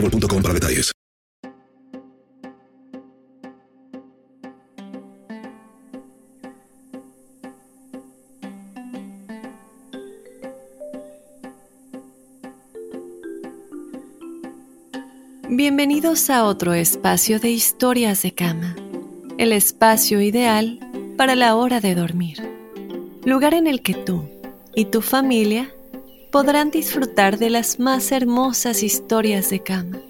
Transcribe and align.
boostmobile.com 0.00 0.42
para 0.42 0.54
detalles. 0.54 0.92
Bienvenidos 15.48 16.28
a 16.28 16.44
otro 16.44 16.74
espacio 16.74 17.38
de 17.38 17.50
historias 17.50 18.22
de 18.22 18.32
cama, 18.32 18.76
el 19.38 19.52
espacio 19.52 20.20
ideal 20.20 20.80
para 21.16 21.34
la 21.34 21.54
hora 21.54 21.80
de 21.80 21.94
dormir, 21.94 22.38
lugar 23.24 23.54
en 23.54 23.66
el 23.66 23.80
que 23.80 23.94
tú 23.94 24.28
y 24.74 24.86
tu 24.86 25.00
familia 25.00 25.70
podrán 26.36 26.70
disfrutar 26.70 27.38
de 27.38 27.48
las 27.48 27.78
más 27.78 28.12
hermosas 28.12 28.82
historias 28.82 29.48
de 29.48 29.60
cama. 29.60 30.02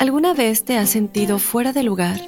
¿Alguna 0.00 0.34
vez 0.34 0.64
te 0.64 0.76
has 0.76 0.90
sentido 0.90 1.38
fuera 1.38 1.72
de 1.72 1.84
lugar 1.84 2.20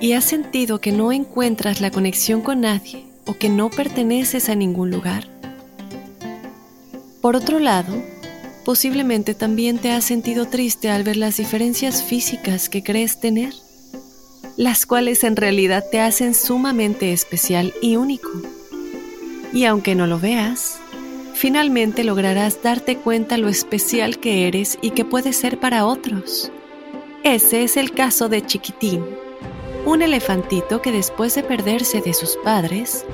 y 0.00 0.12
has 0.14 0.24
sentido 0.24 0.80
que 0.80 0.92
no 0.92 1.12
encuentras 1.12 1.82
la 1.82 1.90
conexión 1.90 2.40
con 2.40 2.62
nadie 2.62 3.04
o 3.26 3.34
que 3.34 3.50
no 3.50 3.68
perteneces 3.68 4.48
a 4.48 4.54
ningún 4.54 4.90
lugar? 4.90 5.28
Por 7.20 7.36
otro 7.36 7.58
lado, 7.58 7.92
Posiblemente 8.64 9.34
también 9.34 9.78
te 9.78 9.92
has 9.92 10.04
sentido 10.04 10.46
triste 10.46 10.88
al 10.88 11.04
ver 11.04 11.18
las 11.18 11.36
diferencias 11.36 12.02
físicas 12.02 12.68
que 12.68 12.82
crees 12.82 13.20
tener, 13.20 13.52
las 14.56 14.86
cuales 14.86 15.22
en 15.22 15.36
realidad 15.36 15.84
te 15.92 16.00
hacen 16.00 16.34
sumamente 16.34 17.12
especial 17.12 17.74
y 17.80 17.94
único. 17.94 18.28
Y 19.52 19.66
aunque 19.66 19.94
no 19.94 20.08
lo 20.08 20.18
veas, 20.18 20.80
finalmente 21.46 22.02
lograrás 22.02 22.60
darte 22.60 22.96
cuenta 22.96 23.38
lo 23.38 23.48
especial 23.48 24.18
que 24.18 24.48
eres 24.48 24.78
y 24.82 24.90
que 24.90 25.04
puedes 25.04 25.36
ser 25.36 25.60
para 25.60 25.86
otros. 25.86 26.50
Ese 27.22 27.62
es 27.62 27.76
el 27.76 27.92
caso 27.92 28.28
de 28.28 28.44
Chiquitín, 28.44 29.04
un 29.84 30.02
elefantito 30.02 30.82
que 30.82 30.90
después 30.90 31.36
de 31.36 31.44
perderse 31.44 32.00
de 32.00 32.14
sus 32.14 32.36
padres, 32.42 33.06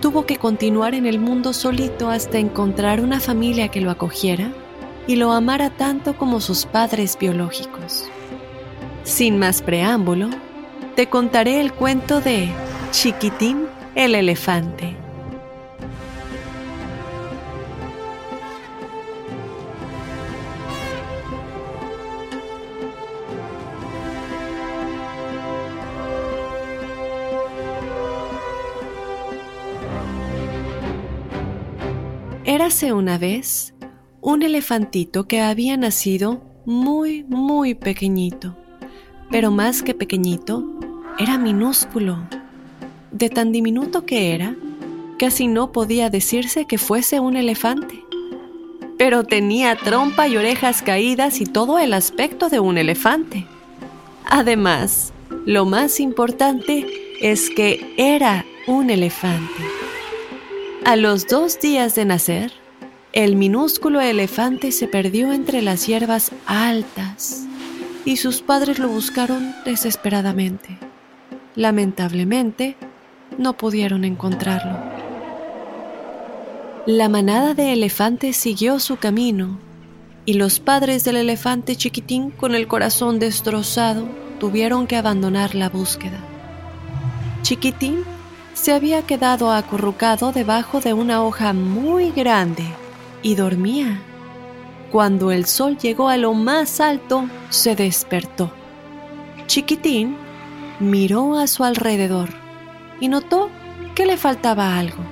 tuvo 0.00 0.24
que 0.24 0.38
continuar 0.38 0.94
en 0.94 1.04
el 1.04 1.18
mundo 1.18 1.52
solito 1.52 2.08
hasta 2.08 2.38
encontrar 2.38 3.02
una 3.02 3.20
familia 3.20 3.68
que 3.68 3.82
lo 3.82 3.90
acogiera 3.90 4.50
y 5.06 5.16
lo 5.16 5.32
amara 5.32 5.68
tanto 5.68 6.16
como 6.16 6.40
sus 6.40 6.64
padres 6.64 7.18
biológicos. 7.20 8.08
Sin 9.02 9.38
más 9.38 9.60
preámbulo, 9.60 10.30
te 10.96 11.10
contaré 11.10 11.60
el 11.60 11.74
cuento 11.74 12.22
de 12.22 12.48
Chiquitín 12.92 13.66
el 13.94 14.14
elefante. 14.14 15.03
Érase 32.54 32.92
una 32.92 33.18
vez 33.18 33.74
un 34.20 34.44
elefantito 34.44 35.26
que 35.26 35.40
había 35.40 35.76
nacido 35.76 36.40
muy, 36.64 37.24
muy 37.24 37.74
pequeñito, 37.74 38.56
pero 39.28 39.50
más 39.50 39.82
que 39.82 39.92
pequeñito, 39.92 40.64
era 41.18 41.36
minúsculo. 41.36 42.16
De 43.10 43.28
tan 43.28 43.50
diminuto 43.50 44.06
que 44.06 44.36
era, 44.36 44.54
casi 45.18 45.48
no 45.48 45.72
podía 45.72 46.10
decirse 46.10 46.64
que 46.64 46.78
fuese 46.78 47.18
un 47.18 47.34
elefante. 47.34 48.04
Pero 48.98 49.24
tenía 49.24 49.74
trompa 49.74 50.28
y 50.28 50.36
orejas 50.36 50.80
caídas 50.80 51.40
y 51.40 51.46
todo 51.46 51.80
el 51.80 51.92
aspecto 51.92 52.50
de 52.50 52.60
un 52.60 52.78
elefante. 52.78 53.48
Además, 54.26 55.12
lo 55.44 55.64
más 55.64 55.98
importante 55.98 56.86
es 57.20 57.50
que 57.50 57.94
era 57.96 58.46
un 58.68 58.90
elefante. 58.90 59.83
A 60.84 60.96
los 60.96 61.26
dos 61.26 61.60
días 61.60 61.94
de 61.94 62.04
nacer, 62.04 62.52
el 63.14 63.36
minúsculo 63.36 64.02
elefante 64.02 64.70
se 64.70 64.86
perdió 64.86 65.32
entre 65.32 65.62
las 65.62 65.86
hierbas 65.86 66.30
altas 66.44 67.46
y 68.04 68.18
sus 68.18 68.42
padres 68.42 68.78
lo 68.78 68.88
buscaron 68.88 69.54
desesperadamente. 69.64 70.76
Lamentablemente, 71.54 72.76
no 73.38 73.56
pudieron 73.56 74.04
encontrarlo. 74.04 74.78
La 76.84 77.08
manada 77.08 77.54
de 77.54 77.72
elefantes 77.72 78.36
siguió 78.36 78.78
su 78.78 78.98
camino 78.98 79.58
y 80.26 80.34
los 80.34 80.60
padres 80.60 81.02
del 81.02 81.16
elefante 81.16 81.76
chiquitín 81.76 82.30
con 82.30 82.54
el 82.54 82.66
corazón 82.66 83.18
destrozado 83.18 84.06
tuvieron 84.38 84.86
que 84.86 84.96
abandonar 84.96 85.54
la 85.54 85.70
búsqueda. 85.70 86.18
Chiquitín 87.40 88.04
se 88.54 88.72
había 88.72 89.02
quedado 89.02 89.52
acurrucado 89.52 90.32
debajo 90.32 90.80
de 90.80 90.94
una 90.94 91.22
hoja 91.22 91.52
muy 91.52 92.12
grande 92.12 92.64
y 93.22 93.34
dormía. 93.34 94.00
Cuando 94.90 95.32
el 95.32 95.44
sol 95.44 95.76
llegó 95.76 96.08
a 96.08 96.16
lo 96.16 96.34
más 96.34 96.80
alto, 96.80 97.28
se 97.50 97.74
despertó. 97.74 98.52
Chiquitín 99.46 100.16
miró 100.78 101.36
a 101.36 101.48
su 101.48 101.64
alrededor 101.64 102.30
y 103.00 103.08
notó 103.08 103.50
que 103.96 104.06
le 104.06 104.16
faltaba 104.16 104.78
algo. 104.78 105.02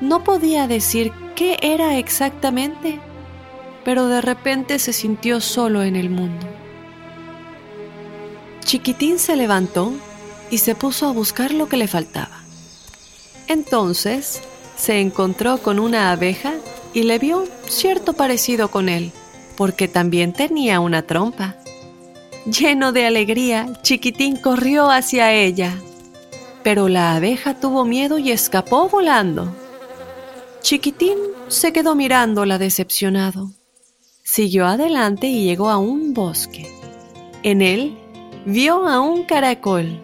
No 0.00 0.24
podía 0.24 0.66
decir 0.66 1.12
qué 1.34 1.58
era 1.60 1.98
exactamente, 1.98 2.98
pero 3.84 4.08
de 4.08 4.22
repente 4.22 4.78
se 4.78 4.94
sintió 4.94 5.40
solo 5.40 5.82
en 5.82 5.94
el 5.94 6.08
mundo. 6.08 6.46
Chiquitín 8.60 9.18
se 9.18 9.36
levantó 9.36 9.92
y 10.50 10.58
se 10.58 10.74
puso 10.74 11.06
a 11.06 11.12
buscar 11.12 11.52
lo 11.52 11.68
que 11.68 11.76
le 11.76 11.86
faltaba. 11.86 12.35
Entonces 13.48 14.42
se 14.76 15.00
encontró 15.00 15.58
con 15.58 15.78
una 15.78 16.12
abeja 16.12 16.54
y 16.92 17.02
le 17.04 17.18
vio 17.18 17.44
cierto 17.68 18.12
parecido 18.12 18.68
con 18.68 18.88
él, 18.88 19.12
porque 19.56 19.88
también 19.88 20.32
tenía 20.32 20.80
una 20.80 21.02
trompa. 21.02 21.56
Lleno 22.46 22.92
de 22.92 23.06
alegría, 23.06 23.66
Chiquitín 23.82 24.36
corrió 24.36 24.90
hacia 24.90 25.32
ella, 25.32 25.76
pero 26.62 26.88
la 26.88 27.16
abeja 27.16 27.58
tuvo 27.58 27.84
miedo 27.84 28.18
y 28.18 28.30
escapó 28.30 28.88
volando. 28.88 29.52
Chiquitín 30.60 31.18
se 31.48 31.72
quedó 31.72 31.94
mirándola 31.94 32.58
decepcionado. 32.58 33.50
Siguió 34.24 34.66
adelante 34.66 35.28
y 35.28 35.44
llegó 35.44 35.70
a 35.70 35.78
un 35.78 36.12
bosque. 36.12 36.66
En 37.42 37.62
él 37.62 37.96
vio 38.44 38.88
a 38.88 39.00
un 39.00 39.24
caracol. 39.24 40.00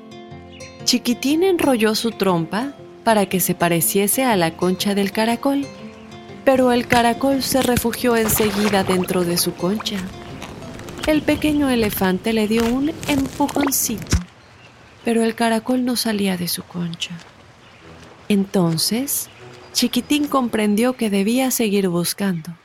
Chiquitín 0.84 1.42
enrolló 1.42 1.94
su 1.94 2.12
trompa 2.12 2.74
para 3.04 3.26
que 3.26 3.40
se 3.40 3.54
pareciese 3.54 4.24
a 4.24 4.36
la 4.36 4.56
concha 4.56 4.94
del 4.94 5.12
caracol 5.12 5.66
pero 6.44 6.72
el 6.72 6.86
caracol 6.86 7.42
se 7.42 7.62
refugió 7.62 8.16
enseguida 8.16 8.82
dentro 8.84 9.24
de 9.24 9.38
su 9.38 9.54
concha. 9.54 9.98
El 11.06 11.22
pequeño 11.22 11.70
elefante 11.70 12.32
le 12.32 12.48
dio 12.48 12.64
un 12.64 12.92
empujoncito, 13.08 14.16
pero 15.04 15.22
el 15.22 15.34
caracol 15.34 15.84
no 15.84 15.96
salía 15.96 16.36
de 16.36 16.48
su 16.48 16.62
concha. 16.62 17.10
Entonces, 18.28 19.28
Chiquitín 19.72 20.26
comprendió 20.26 20.94
que 20.94 21.10
debía 21.10 21.50
seguir 21.50 21.88
buscando. 21.88 22.56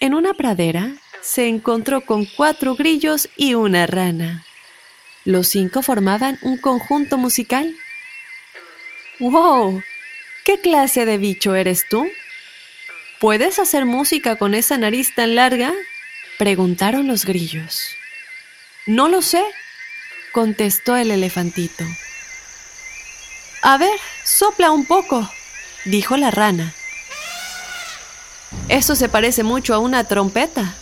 En 0.00 0.14
una 0.14 0.34
pradera 0.34 0.94
se 1.22 1.48
encontró 1.48 2.00
con 2.00 2.26
cuatro 2.36 2.74
grillos 2.74 3.28
y 3.36 3.54
una 3.54 3.86
rana. 3.86 4.44
Los 5.24 5.48
cinco 5.48 5.82
formaban 5.82 6.38
un 6.42 6.58
conjunto 6.58 7.16
musical. 7.16 7.74
¡Wow! 9.18 9.82
¿Qué 10.44 10.60
clase 10.60 11.06
de 11.06 11.16
bicho 11.16 11.54
eres 11.54 11.88
tú? 11.88 12.06
¿Puedes 13.18 13.58
hacer 13.58 13.86
música 13.86 14.36
con 14.36 14.54
esa 14.54 14.76
nariz 14.76 15.14
tan 15.14 15.34
larga? 15.34 15.72
Preguntaron 16.38 17.06
los 17.06 17.24
grillos. 17.24 17.88
No 18.86 19.08
lo 19.08 19.22
sé, 19.22 19.42
contestó 20.32 20.96
el 20.96 21.10
elefantito. 21.10 21.84
A 23.62 23.78
ver, 23.78 23.98
sopla 24.24 24.70
un 24.70 24.84
poco, 24.84 25.28
dijo 25.86 26.18
la 26.18 26.30
rana. 26.30 26.74
Eso 28.68 28.94
se 28.94 29.08
parece 29.08 29.42
mucho 29.42 29.74
a 29.74 29.78
una 29.78 30.04
trompeta. 30.04 30.74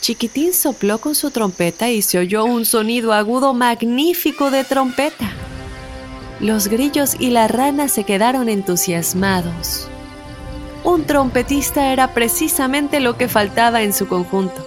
Chiquitín 0.00 0.54
sopló 0.54 0.98
con 0.98 1.14
su 1.14 1.30
trompeta 1.30 1.90
y 1.90 2.00
se 2.00 2.18
oyó 2.18 2.44
un 2.44 2.64
sonido 2.64 3.12
agudo 3.12 3.54
magnífico 3.54 4.50
de 4.50 4.62
trompeta. 4.62 5.43
Los 6.40 6.68
grillos 6.68 7.16
y 7.18 7.30
la 7.30 7.48
rana 7.48 7.88
se 7.88 8.04
quedaron 8.04 8.48
entusiasmados. 8.48 9.88
Un 10.82 11.04
trompetista 11.04 11.92
era 11.92 12.12
precisamente 12.12 13.00
lo 13.00 13.16
que 13.16 13.28
faltaba 13.28 13.82
en 13.82 13.92
su 13.92 14.06
conjunto. 14.06 14.66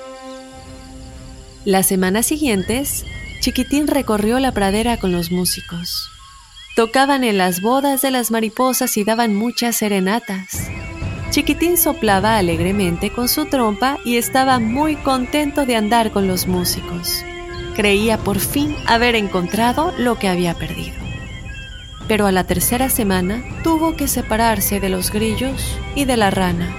Las 1.66 1.86
semanas 1.86 2.26
siguientes, 2.26 3.06
Chiquitín 3.42 3.88
recorrió 3.88 4.40
la 4.40 4.52
pradera 4.52 4.98
con 4.98 5.12
los 5.12 5.32
músicos. 5.32 6.10
Tocaban 6.76 7.24
en 7.24 7.38
las 7.38 7.62
bodas 7.62 8.02
de 8.02 8.12
las 8.12 8.32
mariposas 8.32 8.98
y 8.98 9.04
daban 9.04 9.36
muchas 9.36 9.76
serenatas. 9.76 10.70
Chiquitín 11.30 11.78
soplaba 11.78 12.38
alegremente 12.38 13.12
con 13.12 13.28
su 13.28 13.46
trompa 13.46 13.98
y 14.06 14.16
estaba 14.16 14.60
muy 14.60 14.96
contento 14.96 15.66
de 15.66 15.76
andar 15.76 16.12
con 16.12 16.28
los 16.28 16.48
músicos. 16.48 17.24
Creía 17.76 18.18
por 18.18 18.40
fin 18.40 18.76
haber 18.86 19.16
encontrado 19.16 19.94
lo 19.98 20.18
que 20.18 20.30
había 20.30 20.54
perdido. 20.54 21.07
Pero 22.08 22.26
a 22.26 22.32
la 22.32 22.46
tercera 22.46 22.90
semana 22.90 23.44
tuvo 23.64 23.96
que 23.96 24.08
separarse 24.08 24.80
de 24.80 24.90
los 24.90 25.12
grillos 25.12 25.78
y 25.96 26.06
de 26.06 26.18
la 26.18 26.30
rana. 26.30 26.76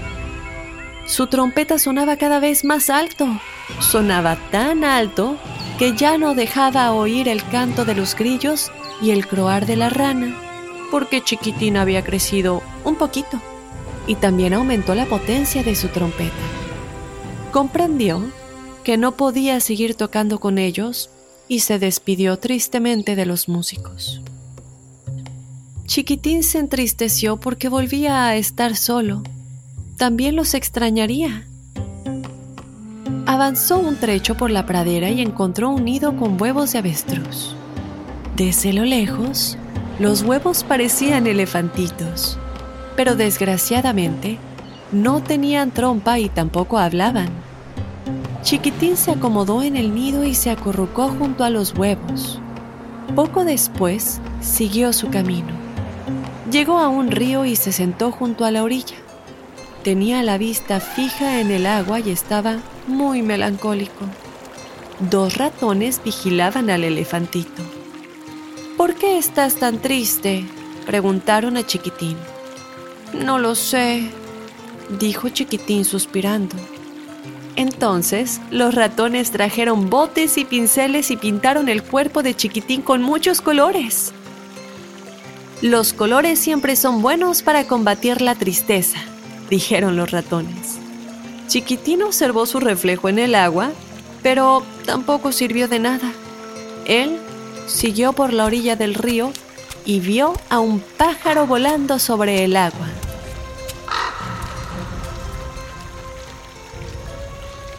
Su 1.07 1.27
trompeta 1.27 1.79
sonaba 1.79 2.17
cada 2.17 2.39
vez 2.39 2.65
más 2.65 2.91
alto. 2.91 3.27
Sonaba 3.81 4.37
tan 4.51 4.85
alto 4.85 5.37
que 5.79 5.95
ya 5.97 6.19
no 6.19 6.35
dejaba 6.35 6.93
oír 6.93 7.29
el 7.29 7.45
canto 7.45 7.85
de 7.85 7.95
los 7.95 8.15
grillos 8.15 8.71
y 9.01 9.11
el 9.11 9.27
croar 9.27 9.65
de 9.65 9.77
la 9.77 9.91
rana, 9.91 10.37
porque 10.91 11.23
Chiquitín 11.23 11.77
había 11.77 12.03
crecido 12.03 12.63
un 12.85 12.97
poquito 12.97 13.41
y 14.07 14.17
también 14.17 14.55
aumentó 14.55 14.95
la 14.95 15.07
potencia 15.07 15.63
de 15.63 15.77
su 15.77 15.89
trompeta. 15.89 16.35
Comprendió 17.53 18.25
que 18.83 18.97
no 18.97 19.13
podía 19.13 19.61
seguir 19.61 19.95
tocando 19.95 20.41
con 20.41 20.59
ellos 20.59 21.11
y 21.47 21.61
se 21.61 21.79
despidió 21.79 22.39
tristemente 22.39 23.17
de 23.17 23.27
los 23.27 23.49
músicos. 23.49 24.21
Chiquitín 25.89 26.45
se 26.45 26.61
entristeció 26.61 27.39
porque 27.39 27.69
volvía 27.69 28.27
a 28.27 28.37
estar 28.37 28.77
solo. 28.77 29.25
También 29.97 30.37
los 30.37 30.55
extrañaría. 30.55 31.49
Avanzó 33.27 33.81
un 33.81 33.97
trecho 33.97 34.37
por 34.37 34.53
la 34.53 34.67
pradera 34.67 35.11
y 35.11 35.21
encontró 35.21 35.71
un 35.71 35.85
nido 35.85 36.17
con 36.17 36.41
huevos 36.41 36.73
de 36.73 36.79
avestruz. 36.79 37.57
Desde 38.37 38.73
lo 38.73 38.85
lejos, 38.85 39.59
los 39.99 40.23
huevos 40.23 40.63
parecían 40.63 41.27
elefantitos 41.27 42.39
pero 42.99 43.15
desgraciadamente 43.15 44.39
no 44.91 45.23
tenían 45.23 45.71
trompa 45.71 46.19
y 46.19 46.29
tampoco 46.29 46.79
hablaban. 46.79 47.29
Chiquitín 48.43 48.97
se 48.97 49.13
acomodó 49.13 49.63
en 49.63 49.77
el 49.77 49.95
nido 49.95 50.25
y 50.25 50.35
se 50.35 50.51
acurrucó 50.51 51.07
junto 51.07 51.45
a 51.45 51.51
los 51.51 51.79
huevos. 51.79 52.41
Poco 53.15 53.45
después 53.45 54.21
siguió 54.41 54.93
su 54.93 55.11
camino. 55.11 55.58
Llegó 56.51 56.79
a 56.79 56.89
un 56.89 57.11
río 57.11 57.45
y 57.45 57.57
se 57.57 57.73
sentó 57.73 58.11
junto 58.11 58.47
a 58.47 58.51
la 58.51 58.63
orilla. 58.63 58.97
Tenía 59.85 60.23
la 60.23 60.39
vista 60.39 60.81
fija 60.81 61.41
en 61.41 61.51
el 61.51 61.67
agua 61.67 62.01
y 62.01 62.11
estaba 62.11 62.59
muy 62.87 63.21
melancólico. 63.21 64.07
Dos 65.11 65.37
ratones 65.37 66.01
vigilaban 66.03 66.71
al 66.71 66.85
elefantito. 66.85 67.63
¿Por 68.79 68.95
qué 68.95 69.19
estás 69.19 69.57
tan 69.57 69.79
triste? 69.79 70.45
preguntaron 70.87 71.59
a 71.59 71.67
Chiquitín. 71.67 72.17
No 73.13 73.39
lo 73.39 73.55
sé, 73.55 74.11
dijo 74.99 75.29
Chiquitín 75.29 75.85
suspirando. 75.85 76.57
Entonces 77.57 78.41
los 78.51 78.75
ratones 78.75 79.33
trajeron 79.33 79.91
botes 79.91 80.39
y 80.39 80.47
pinceles 80.47 81.11
y 81.11 81.17
pintaron 81.17 81.69
el 81.69 81.83
cuerpo 81.83 82.23
de 82.23 82.35
Chiquitín 82.35 82.81
con 82.81 83.03
muchos 83.03 83.43
colores. 83.43 84.15
Los 85.61 85.93
colores 85.93 86.39
siempre 86.39 86.77
son 86.77 87.03
buenos 87.03 87.43
para 87.43 87.67
combatir 87.67 88.23
la 88.23 88.37
tristeza, 88.37 89.01
dijeron 89.51 89.97
los 89.97 90.13
ratones. 90.13 90.79
Chiquitín 91.49 92.03
observó 92.03 92.47
su 92.47 92.61
reflejo 92.61 93.09
en 93.09 93.19
el 93.19 93.35
agua, 93.35 93.73
pero 94.23 94.63
tampoco 94.87 95.33
sirvió 95.33 95.67
de 95.67 95.81
nada. 95.81 96.13
Él 96.85 97.19
siguió 97.67 98.13
por 98.13 98.33
la 98.33 98.45
orilla 98.45 98.77
del 98.77 98.95
río 98.95 99.33
y 99.85 99.99
vio 99.99 100.35
a 100.49 100.61
un 100.61 100.79
pájaro 100.79 101.49
volando 101.49 101.99
sobre 101.99 102.45
el 102.45 102.57
agua. 102.57 102.87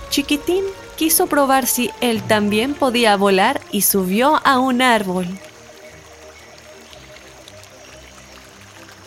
Chiquitín 0.10 0.66
quiso 0.98 1.28
probar 1.28 1.66
si 1.66 1.92
él 2.02 2.22
también 2.24 2.74
podía 2.74 3.16
volar 3.16 3.62
y 3.72 3.84
subió 3.84 4.42
a 4.44 4.60
un 4.60 4.82
árbol. 4.82 5.28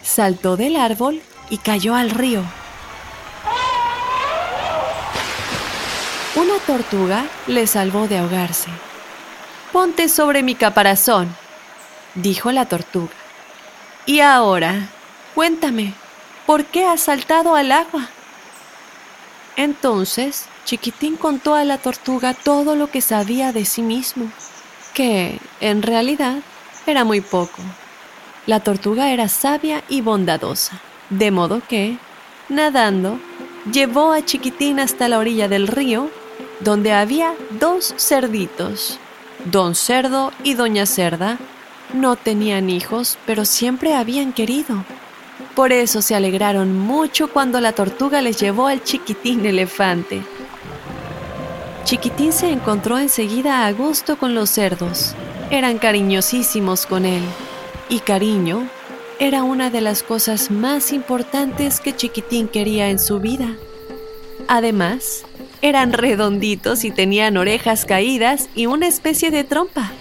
Saltó 0.02 0.56
del 0.56 0.76
árbol 0.76 1.22
y 1.48 1.58
cayó 1.58 1.94
al 1.94 2.10
río. 2.10 2.42
Una 6.34 6.58
tortuga 6.66 7.26
le 7.46 7.66
salvó 7.66 8.08
de 8.08 8.18
ahogarse. 8.18 8.70
Ponte 9.70 10.08
sobre 10.08 10.42
mi 10.42 10.54
caparazón, 10.54 11.34
dijo 12.14 12.50
la 12.52 12.66
tortuga. 12.66 13.12
Y 14.06 14.20
ahora, 14.20 14.88
cuéntame, 15.34 15.94
¿por 16.46 16.64
qué 16.64 16.84
has 16.84 17.02
saltado 17.02 17.54
al 17.54 17.70
agua? 17.70 18.08
Entonces, 19.56 20.46
Chiquitín 20.64 21.16
contó 21.16 21.54
a 21.54 21.64
la 21.64 21.78
tortuga 21.78 22.34
todo 22.34 22.74
lo 22.74 22.90
que 22.90 23.00
sabía 23.00 23.52
de 23.52 23.64
sí 23.64 23.82
mismo, 23.82 24.30
que, 24.94 25.38
en 25.60 25.82
realidad, 25.82 26.38
era 26.86 27.04
muy 27.04 27.20
poco. 27.20 27.62
La 28.46 28.58
tortuga 28.58 29.12
era 29.12 29.28
sabia 29.28 29.84
y 29.88 30.00
bondadosa, 30.00 30.80
de 31.10 31.30
modo 31.30 31.62
que, 31.68 31.96
nadando, 32.48 33.20
llevó 33.70 34.12
a 34.12 34.24
Chiquitín 34.24 34.80
hasta 34.80 35.08
la 35.08 35.18
orilla 35.18 35.46
del 35.46 35.68
río, 35.68 36.10
donde 36.58 36.92
había 36.92 37.34
dos 37.60 37.94
cerditos. 37.98 38.98
Don 39.44 39.76
Cerdo 39.76 40.32
y 40.42 40.54
Doña 40.54 40.86
Cerda 40.86 41.38
no 41.94 42.16
tenían 42.16 42.68
hijos, 42.68 43.16
pero 43.26 43.44
siempre 43.44 43.94
habían 43.94 44.32
querido. 44.32 44.84
Por 45.54 45.70
eso 45.70 46.02
se 46.02 46.16
alegraron 46.16 46.76
mucho 46.76 47.28
cuando 47.28 47.60
la 47.60 47.72
tortuga 47.72 48.22
les 48.22 48.40
llevó 48.40 48.66
al 48.66 48.82
chiquitín 48.82 49.46
elefante. 49.46 50.22
Chiquitín 51.84 52.32
se 52.32 52.50
encontró 52.50 52.98
enseguida 52.98 53.66
a 53.66 53.72
gusto 53.72 54.16
con 54.16 54.34
los 54.34 54.50
cerdos. 54.50 55.14
Eran 55.50 55.78
cariñosísimos 55.78 56.86
con 56.86 57.04
él. 57.04 57.22
Y 57.92 58.00
cariño 58.00 58.70
era 59.18 59.42
una 59.42 59.68
de 59.68 59.82
las 59.82 60.02
cosas 60.02 60.50
más 60.50 60.94
importantes 60.94 61.78
que 61.78 61.94
Chiquitín 61.94 62.48
quería 62.48 62.88
en 62.88 62.98
su 62.98 63.20
vida. 63.20 63.54
Además, 64.48 65.26
eran 65.60 65.92
redonditos 65.92 66.84
y 66.84 66.90
tenían 66.90 67.36
orejas 67.36 67.84
caídas 67.84 68.48
y 68.54 68.64
una 68.64 68.86
especie 68.86 69.30
de 69.30 69.44
trompa. 69.44 69.92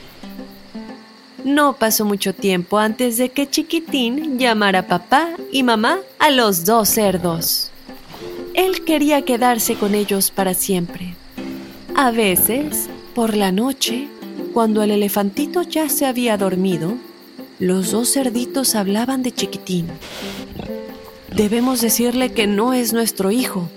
No 1.44 1.74
pasó 1.74 2.06
mucho 2.06 2.34
tiempo 2.34 2.78
antes 2.78 3.18
de 3.18 3.28
que 3.28 3.50
Chiquitín 3.50 4.40
llamara 4.40 4.88
papá 4.88 5.28
y 5.52 5.64
mamá 5.64 6.00
a 6.18 6.32
los 6.32 6.64
dos 6.64 6.88
cerdos. 6.88 7.72
Él 8.54 8.86
quería 8.86 9.24
quedarse 9.24 9.76
con 9.76 9.96
ellos 9.96 10.32
para 10.32 10.54
siempre. 10.54 11.16
A 11.94 12.12
veces, 12.12 12.88
por 13.14 13.36
la 13.36 13.52
noche, 13.52 14.08
cuando 14.54 14.82
el 14.82 14.92
elefantito 14.92 15.64
ya 15.64 15.90
se 15.90 16.06
había 16.06 16.38
dormido, 16.38 16.96
los 17.62 17.92
dos 17.92 18.12
cerditos 18.12 18.76
hablaban 18.76 19.24
de 19.24 19.32
Chiquitín. 19.32 19.88
Debemos 21.34 21.80
decirle 21.80 22.34
que 22.34 22.48
no 22.48 22.74
es 22.74 22.92
nuestro 22.92 23.32
hijo, 23.32 23.70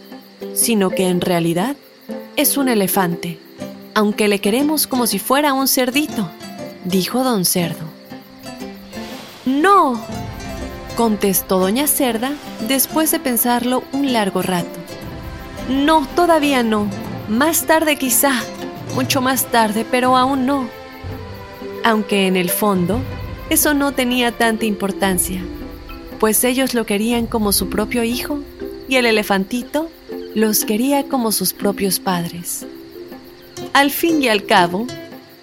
sino 0.55 0.91
que 0.91 1.09
en 1.09 1.21
realidad 1.21 1.77
es 2.35 2.57
un 2.57 2.69
elefante, 2.69 3.39
aunque 3.95 4.27
le 4.27 4.41
queremos 4.41 4.89
como 4.89 5.07
si 5.07 5.21
fuera 5.21 5.53
un 5.53 5.69
cerdito 5.69 6.29
dijo 6.85 7.25
don 7.25 7.45
Cerdo. 7.45 7.85
No, 9.45 10.01
contestó 10.97 11.59
doña 11.59 11.87
Cerda 11.87 12.33
después 12.69 13.11
de 13.11 13.21
pensarlo 13.21 13.83
un 13.93 14.13
largo 14.13 14.43
rato. 14.43 14.79
No, 15.69 16.07
todavía 16.15 16.63
no. 16.63 16.87
Más 17.29 17.67
tarde 17.67 17.97
quizá, 17.97 18.33
mucho 18.95 19.21
más 19.21 19.47
tarde, 19.47 19.87
pero 19.91 20.17
aún 20.17 20.47
no. 20.47 20.69
Aunque 21.85 22.27
en 22.27 22.37
el 22.37 22.51
fondo, 22.51 23.01
eso 23.55 23.73
no 23.73 23.93
tenía 23.93 24.33
tanta 24.33 24.67
importancia, 24.67 25.41
pues 26.19 26.43
ellos 26.43 26.75
lo 26.75 26.87
querían 26.87 27.29
como 27.29 27.53
su 27.53 27.71
propio 27.71 28.03
hijo 28.03 28.41
y 28.89 28.97
el 28.97 29.07
elefantito 29.07 29.89
los 30.35 30.65
quería 30.65 31.05
como 31.05 31.31
sus 31.31 31.53
propios 31.53 32.01
padres. 32.01 32.67
Al 33.73 33.93
fin 33.93 34.21
y 34.21 34.27
al 34.27 34.45
cabo, 34.45 34.89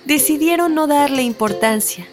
decidieron 0.04 0.76
no 0.76 0.88
darle 0.88 1.24
importancia, 1.24 2.06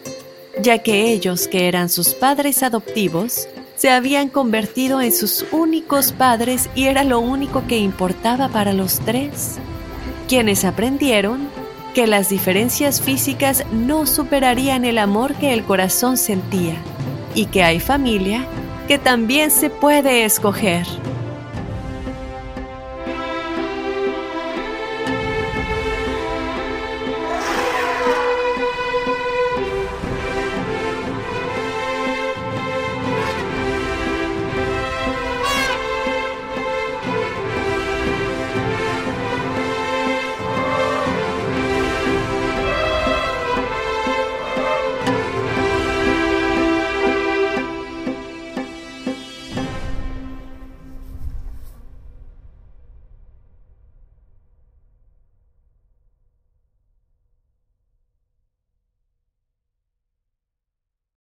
ya 0.61 0.77
que 0.77 1.11
ellos, 1.11 1.49
que 1.49 1.67
eran 1.67 1.89
sus 1.89 2.13
padres 2.13 2.63
adoptivos, 2.63 3.49
se 3.75 3.89
habían 3.89 4.29
convertido 4.29 5.01
en 5.01 5.11
sus 5.11 5.45
únicos 5.51 6.13
padres 6.13 6.69
y 6.75 6.85
era 6.85 7.03
lo 7.03 7.19
único 7.19 7.67
que 7.67 7.77
importaba 7.77 8.47
para 8.47 8.71
los 8.71 9.01
tres, 9.01 9.57
quienes 10.29 10.63
aprendieron 10.63 11.49
que 11.93 12.07
las 12.07 12.29
diferencias 12.29 13.01
físicas 13.01 13.65
no 13.71 14.05
superarían 14.05 14.85
el 14.85 14.97
amor 14.97 15.35
que 15.35 15.53
el 15.53 15.63
corazón 15.63 16.17
sentía 16.17 16.75
y 17.35 17.45
que 17.45 17.63
hay 17.63 17.79
familia 17.79 18.45
que 18.87 18.97
también 18.97 19.51
se 19.51 19.69
puede 19.69 20.25
escoger. 20.25 20.85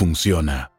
funciona. 0.00 0.69